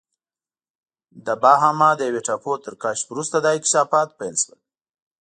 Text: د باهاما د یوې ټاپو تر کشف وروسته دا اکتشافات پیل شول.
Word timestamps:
د 1.25 1.27
باهاما 1.43 1.89
د 1.95 2.01
یوې 2.09 2.21
ټاپو 2.27 2.53
تر 2.65 2.73
کشف 2.83 3.05
وروسته 3.09 3.35
دا 3.39 3.49
اکتشافات 3.57 4.09
پیل 4.19 4.35
شول. 4.43 4.59